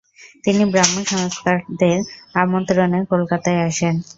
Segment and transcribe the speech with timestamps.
[0.43, 1.97] তিনি ব্রাহ্ম সংস্কারকদের
[2.35, 3.95] আমন্ত্রনে কলকাতায় আসেন।